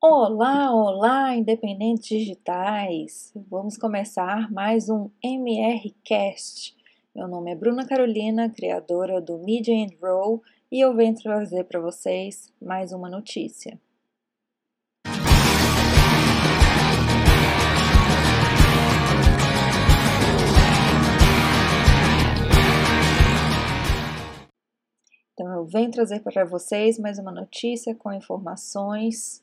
[0.00, 3.32] Olá, olá, independentes digitais!
[3.34, 6.76] Vamos começar mais um MRCast.
[7.12, 10.40] Meu nome é Bruna Carolina, criadora do Media and Roll,
[10.70, 13.76] e eu venho trazer para vocês mais uma notícia.
[25.32, 29.42] Então, eu venho trazer para vocês mais uma notícia com informações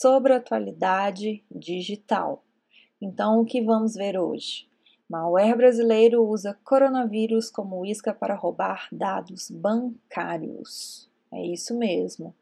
[0.00, 2.42] sobre a atualidade digital.
[2.98, 4.66] Então, o que vamos ver hoje?
[5.06, 11.06] Malware brasileiro usa coronavírus como isca para roubar dados bancários.
[11.30, 12.34] É isso mesmo.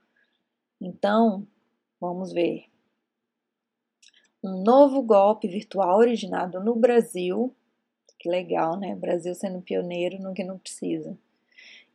[0.81, 1.45] Então,
[2.01, 2.67] vamos ver.
[4.41, 7.53] Um novo golpe virtual originado no Brasil.
[8.21, 8.95] Que legal, né?
[8.95, 11.19] Brasil sendo pioneiro no que não precisa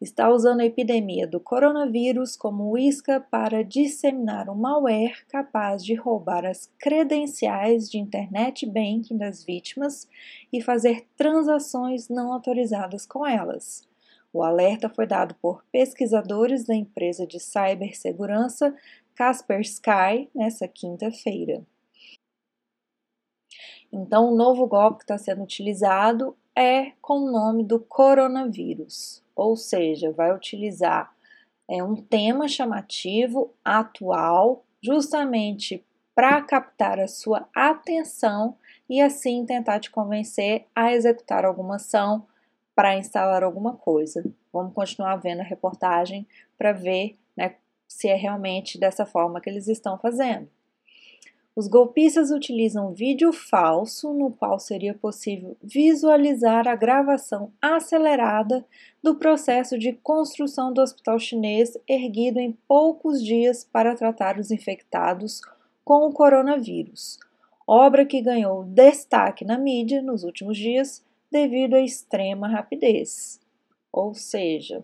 [0.03, 6.45] está usando a epidemia do coronavírus como isca para disseminar um malware capaz de roubar
[6.45, 10.07] as credenciais de internet banking das vítimas
[10.51, 13.87] e fazer transações não autorizadas com elas.
[14.33, 18.75] O alerta foi dado por pesquisadores da empresa de cibersegurança
[19.15, 21.63] Kaspersky nessa quinta-feira.
[23.91, 29.55] Então, o novo golpe que está sendo utilizado é com o nome do coronavírus ou
[29.55, 31.13] seja, vai utilizar
[31.69, 38.55] é, um tema chamativo atual, justamente para captar a sua atenção
[38.89, 42.27] e assim tentar te convencer a executar alguma ação
[42.75, 44.23] para instalar alguma coisa.
[44.51, 47.55] Vamos continuar vendo a reportagem para ver né,
[47.87, 50.47] se é realmente dessa forma que eles estão fazendo.
[51.55, 58.65] Os golpistas utilizam vídeo falso, no qual seria possível visualizar a gravação acelerada
[59.03, 65.41] do processo de construção do hospital chinês erguido em poucos dias para tratar os infectados
[65.85, 67.19] com o coronavírus,
[67.67, 73.39] obra que ganhou destaque na mídia nos últimos dias devido à extrema rapidez.
[73.91, 74.83] Ou seja,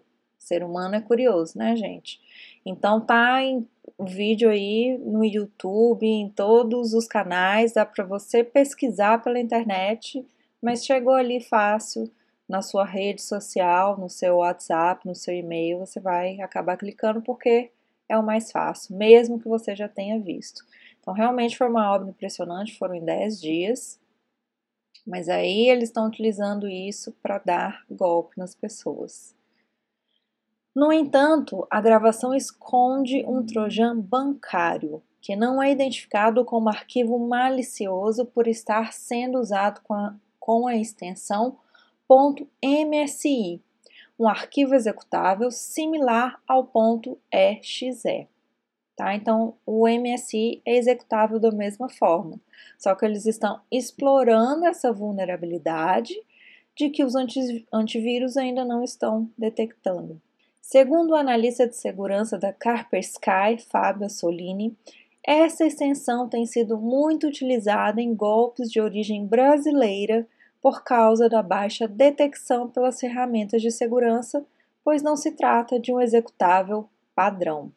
[0.50, 2.20] ser humano é curioso, né, gente?
[2.66, 3.66] Então tá em
[4.00, 10.26] vídeo aí no YouTube, em todos os canais, dá para você pesquisar pela internet,
[10.62, 12.12] mas chegou ali fácil
[12.48, 17.72] na sua rede social, no seu WhatsApp, no seu e-mail, você vai acabar clicando porque
[18.10, 20.66] é o mais fácil, mesmo que você já tenha visto.
[21.00, 24.00] Então, realmente foi uma obra impressionante, foram em 10 dias,
[25.06, 29.36] mas aí eles estão utilizando isso para dar golpe nas pessoas.
[30.76, 38.26] No entanto, a gravação esconde um trojan bancário, que não é identificado como arquivo malicioso
[38.26, 41.58] por estar sendo usado com a, com a extensão
[42.64, 43.62] .msi,
[44.18, 46.72] um arquivo executável similar ao
[47.32, 48.28] .exe.
[48.96, 49.16] Tá?
[49.16, 52.40] Então, o MSI é executável da mesma forma,
[52.78, 56.14] só que eles estão explorando essa vulnerabilidade
[56.76, 57.14] de que os
[57.72, 60.22] antivírus ainda não estão detectando.
[60.72, 64.78] Segundo o analista de segurança da Kaspersky, Fábio Solini,
[65.26, 70.28] essa extensão tem sido muito utilizada em golpes de origem brasileira
[70.62, 74.46] por causa da baixa detecção pelas ferramentas de segurança,
[74.84, 77.72] pois não se trata de um executável padrão.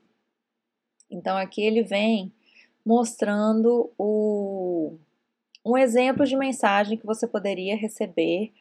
[1.10, 2.30] Então aqui ele vem
[2.84, 4.98] mostrando o,
[5.64, 8.52] um exemplo de mensagem que você poderia receber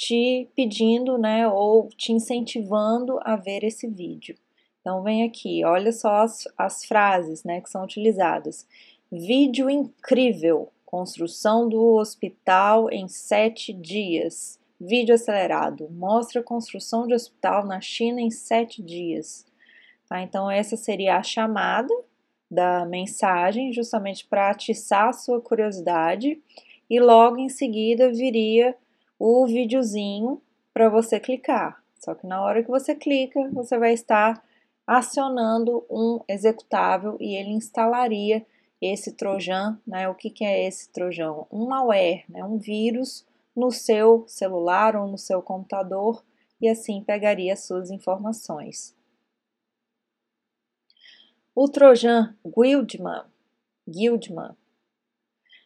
[0.00, 4.34] te pedindo, né, ou te incentivando a ver esse vídeo.
[4.80, 8.66] Então, vem aqui, olha só as, as frases, né, que são utilizadas.
[9.12, 14.58] Vídeo incrível, construção do hospital em sete dias.
[14.80, 19.44] Vídeo acelerado, mostra a construção de hospital na China em sete dias.
[20.08, 20.22] Tá?
[20.22, 21.94] Então, essa seria a chamada
[22.50, 26.40] da mensagem, justamente para atiçar a sua curiosidade,
[26.88, 28.74] e logo em seguida viria
[29.20, 30.40] o videozinho
[30.72, 31.84] para você clicar.
[31.98, 34.42] Só que na hora que você clica, você vai estar
[34.86, 38.44] acionando um executável e ele instalaria
[38.80, 40.08] esse trojan, né?
[40.08, 41.44] O que, que é esse trojan?
[41.52, 42.42] Um malware, né?
[42.42, 46.24] um vírus no seu celular ou no seu computador
[46.58, 48.96] e assim pegaria suas informações.
[51.54, 53.24] O trojan Guildman,
[53.86, 54.56] Guildman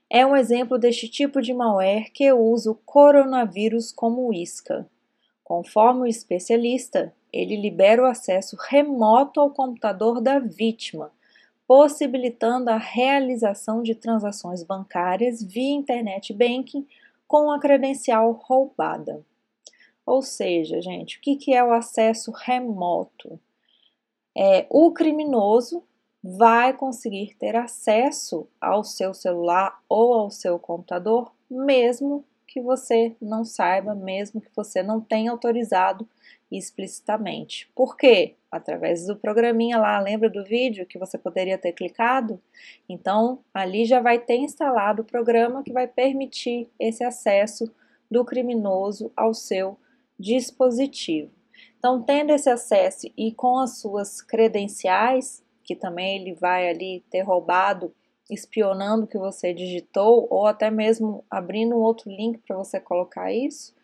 [0.08, 4.88] é um exemplo deste tipo de malware que usa o coronavírus como isca.
[5.42, 11.10] Conforme o especialista, ele libera o acesso remoto ao computador da vítima,
[11.66, 16.86] possibilitando a realização de transações bancárias via internet banking
[17.26, 19.24] com a credencial roubada.
[20.06, 23.40] Ou seja, gente, o que é o acesso remoto?
[24.36, 25.82] É, o criminoso
[26.26, 33.44] vai conseguir ter acesso ao seu celular ou ao seu computador, mesmo que você não
[33.44, 36.08] saiba, mesmo que você não tenha autorizado
[36.50, 37.68] explicitamente.
[37.74, 38.36] Por quê?
[38.50, 42.40] Através do programinha lá, lembra do vídeo que você poderia ter clicado?
[42.88, 47.70] Então, ali já vai ter instalado o programa que vai permitir esse acesso
[48.10, 49.76] do criminoso ao seu
[50.18, 51.30] dispositivo.
[51.78, 57.22] Então, tendo esse acesso e com as suas credenciais, que também ele vai ali ter
[57.22, 57.94] roubado,
[58.30, 63.32] espionando o que você digitou, ou até mesmo abrindo um outro link para você colocar
[63.32, 63.74] isso,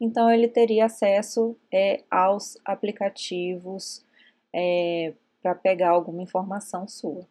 [0.00, 4.04] então ele teria acesso é, aos aplicativos
[4.52, 7.26] é, para pegar alguma informação sua.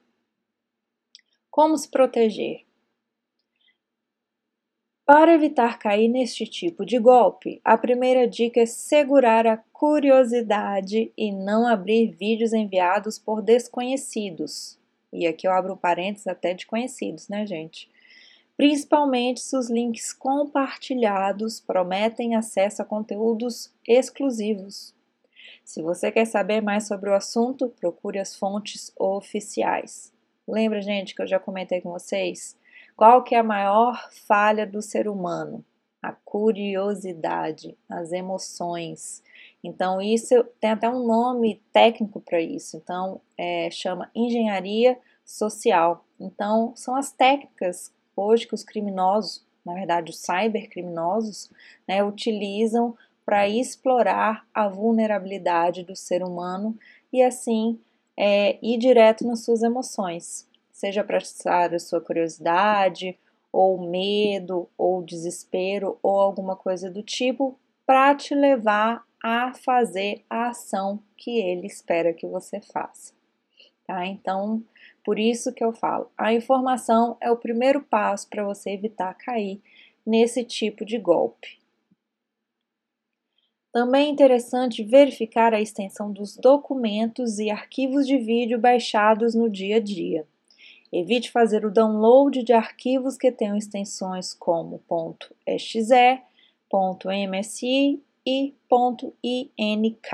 [1.50, 2.69] Como se proteger?
[5.12, 11.32] Para evitar cair neste tipo de golpe, a primeira dica é segurar a curiosidade e
[11.32, 14.78] não abrir vídeos enviados por desconhecidos.
[15.12, 17.90] E aqui eu abro um parênteses até de conhecidos, né, gente?
[18.56, 24.94] Principalmente se os links compartilhados prometem acesso a conteúdos exclusivos.
[25.66, 30.14] Se você quer saber mais sobre o assunto, procure as fontes oficiais.
[30.48, 32.59] Lembra, gente, que eu já comentei com vocês?
[33.00, 35.64] Qual que é a maior falha do ser humano?
[36.02, 39.24] A curiosidade, as emoções.
[39.64, 42.76] Então, isso tem até um nome técnico para isso.
[42.76, 46.04] Então, é, chama engenharia social.
[46.20, 51.50] Então, são as técnicas hoje que os criminosos, na verdade, os cybercriminosos,
[51.88, 56.78] né, utilizam para explorar a vulnerabilidade do ser humano
[57.14, 57.80] e assim
[58.18, 60.49] é, ir direto nas suas emoções
[60.80, 63.20] seja para atiçar a sua curiosidade,
[63.52, 70.48] ou medo, ou desespero, ou alguma coisa do tipo, para te levar a fazer a
[70.48, 73.14] ação que ele espera que você faça.
[73.86, 74.06] Tá?
[74.06, 74.64] Então,
[75.04, 79.62] por isso que eu falo, a informação é o primeiro passo para você evitar cair
[80.06, 81.60] nesse tipo de golpe.
[83.74, 89.76] Também é interessante verificar a extensão dos documentos e arquivos de vídeo baixados no dia
[89.76, 90.26] a dia.
[90.92, 94.82] Evite fazer o download de arquivos que tenham extensões como
[95.46, 96.22] .exe,
[96.72, 98.54] .msi e
[99.24, 100.10] .ink.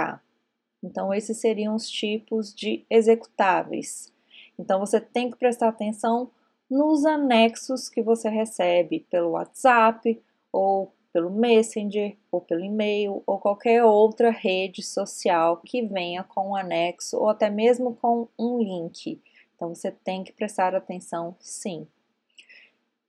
[0.84, 4.14] Então, esses seriam os tipos de executáveis.
[4.60, 6.30] Então, você tem que prestar atenção
[6.70, 13.84] nos anexos que você recebe pelo WhatsApp ou pelo Messenger ou pelo e-mail ou qualquer
[13.84, 19.22] outra rede social que venha com um anexo ou até mesmo com um link.
[19.56, 21.88] Então você tem que prestar atenção, sim.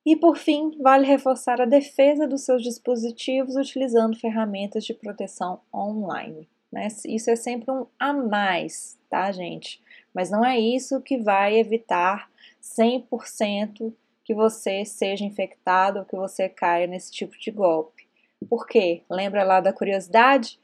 [0.05, 6.49] E por fim, vale reforçar a defesa dos seus dispositivos utilizando ferramentas de proteção online.
[6.71, 6.87] Né?
[7.07, 9.83] Isso é sempre um a mais, tá, gente?
[10.15, 12.31] Mas não é isso que vai evitar
[12.63, 13.93] 100%
[14.25, 18.07] que você seja infectado ou que você caia nesse tipo de golpe.
[18.49, 19.03] Por quê?
[19.11, 20.59] Lembra lá da curiosidade?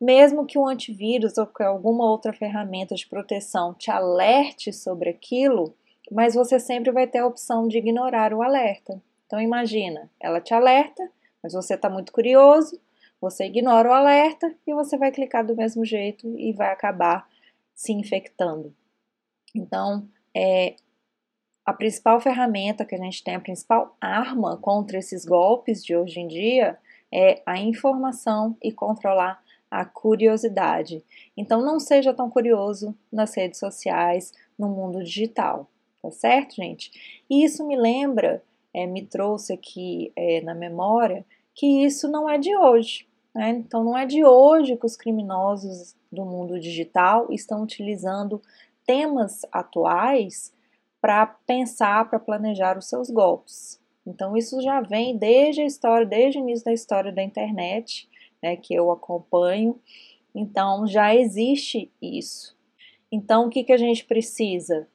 [0.00, 5.74] Mesmo que um antivírus ou que alguma outra ferramenta de proteção te alerte sobre aquilo,
[6.10, 9.00] mas você sempre vai ter a opção de ignorar o alerta.
[9.26, 11.10] Então imagina, ela te alerta,
[11.42, 12.80] mas você está muito curioso,
[13.20, 17.28] você ignora o alerta e você vai clicar do mesmo jeito e vai acabar
[17.74, 18.74] se infectando.
[19.54, 20.76] Então, é,
[21.64, 26.20] a principal ferramenta que a gente tem, a principal arma contra esses golpes de hoje
[26.20, 26.78] em dia
[27.12, 31.02] é a informação e controlar a curiosidade.
[31.36, 35.68] Então não seja tão curioso nas redes sociais, no mundo digital,
[36.02, 37.22] tá certo, gente?
[37.30, 38.42] E isso me lembra,
[38.74, 43.06] é, me trouxe aqui é, na memória que isso não é de hoje.
[43.34, 43.50] Né?
[43.50, 48.40] Então não é de hoje que os criminosos do mundo digital estão utilizando
[48.86, 50.52] temas atuais
[51.00, 53.80] para pensar, para planejar os seus golpes.
[54.06, 58.08] Então isso já vem desde a história, desde o início da história da internet
[58.42, 59.80] né, que eu acompanho.
[60.34, 62.56] Então já existe isso.
[63.10, 64.88] Então o que, que a gente precisa?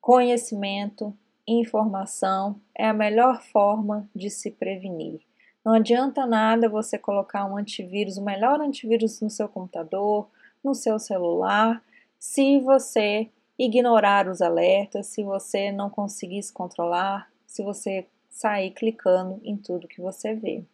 [0.00, 5.20] Conhecimento, informação é a melhor forma de se prevenir.
[5.64, 10.28] Não adianta nada você colocar um antivírus, o melhor antivírus no seu computador,
[10.64, 11.82] no seu celular,
[12.18, 19.40] se você ignorar os alertas, se você não conseguir se controlar, se você sair clicando
[19.44, 20.64] em tudo que você vê.